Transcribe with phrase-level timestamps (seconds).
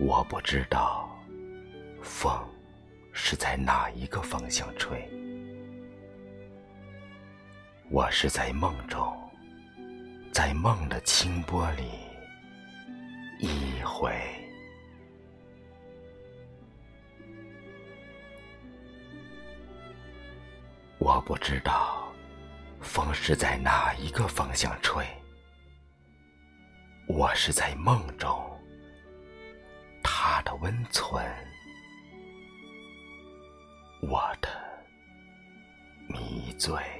[0.00, 1.08] 我不知道
[2.02, 2.32] 风
[3.12, 5.06] 是在哪一个方向吹，
[7.90, 9.14] 我是在梦中，
[10.32, 12.07] 在梦的清波里
[13.38, 14.12] 一回。
[20.98, 22.12] 我不知道
[22.80, 25.06] 风是在哪一个方向吹，
[27.06, 28.30] 我是在梦中。
[30.02, 31.24] 他的温存，
[34.02, 34.48] 我的
[36.08, 36.97] 迷醉。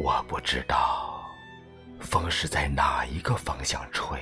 [0.00, 1.28] 我不知道
[1.98, 4.16] 风是在哪一个方向吹，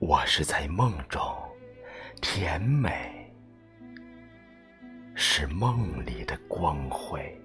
[0.00, 1.22] 我是在梦中，
[2.20, 3.32] 甜美
[5.14, 7.40] 是梦里的光辉。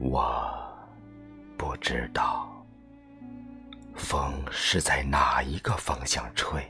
[0.00, 0.52] 我
[1.56, 2.66] 不知道
[3.94, 6.60] 风是在哪一个方向吹，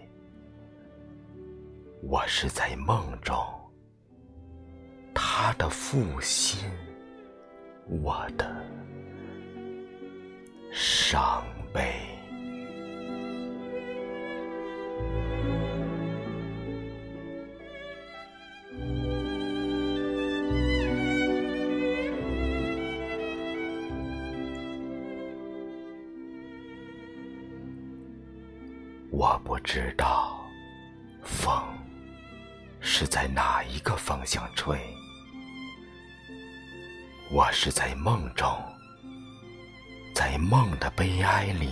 [2.02, 3.34] 我是在梦中，
[5.36, 6.70] 他的负心，
[7.88, 8.48] 我的
[10.70, 11.92] 伤悲。
[29.10, 30.48] 我不知道
[31.24, 31.52] 风
[32.78, 34.78] 是在哪一个方向吹，
[37.30, 38.48] 我是在梦中，
[40.14, 41.70] 在梦的悲哀里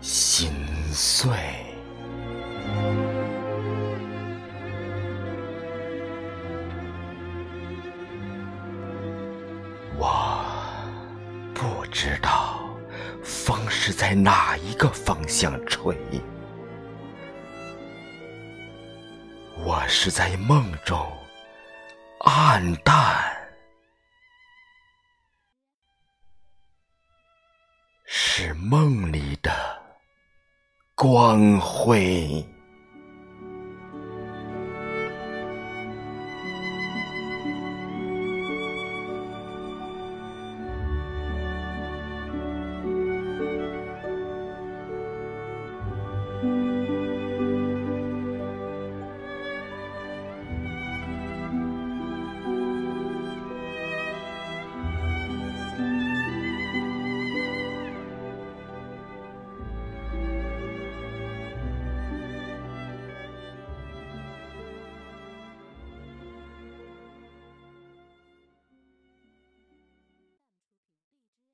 [0.00, 0.50] 心
[0.92, 1.30] 碎。
[9.98, 10.44] 我
[11.54, 12.62] 不知道。
[13.22, 15.96] 风是在哪一个方向吹？
[19.64, 21.00] 我是在梦中
[22.26, 22.92] 暗淡，
[28.04, 29.52] 是梦里的
[30.96, 32.44] 光辉。